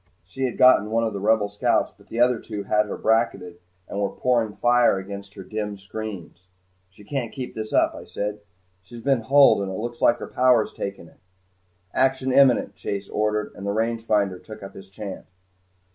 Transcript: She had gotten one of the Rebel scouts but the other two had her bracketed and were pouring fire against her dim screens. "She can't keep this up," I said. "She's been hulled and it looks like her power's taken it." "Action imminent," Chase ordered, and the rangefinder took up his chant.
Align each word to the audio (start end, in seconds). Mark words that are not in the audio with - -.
She 0.25 0.45
had 0.45 0.57
gotten 0.57 0.89
one 0.89 1.03
of 1.03 1.13
the 1.13 1.19
Rebel 1.19 1.47
scouts 1.47 1.93
but 1.95 2.07
the 2.07 2.19
other 2.19 2.39
two 2.39 2.63
had 2.63 2.87
her 2.87 2.97
bracketed 2.97 3.59
and 3.87 3.99
were 4.01 4.09
pouring 4.09 4.55
fire 4.55 4.97
against 4.97 5.35
her 5.35 5.43
dim 5.43 5.77
screens. 5.77 6.47
"She 6.89 7.03
can't 7.03 7.31
keep 7.31 7.53
this 7.53 7.71
up," 7.71 7.93
I 7.93 8.05
said. 8.05 8.39
"She's 8.81 9.01
been 9.03 9.21
hulled 9.21 9.61
and 9.61 9.69
it 9.71 9.77
looks 9.77 10.01
like 10.01 10.17
her 10.17 10.25
power's 10.25 10.73
taken 10.73 11.07
it." 11.07 11.19
"Action 11.93 12.31
imminent," 12.31 12.73
Chase 12.73 13.09
ordered, 13.09 13.51
and 13.55 13.63
the 13.63 13.73
rangefinder 13.73 14.39
took 14.43 14.63
up 14.63 14.73
his 14.73 14.89
chant. 14.89 15.27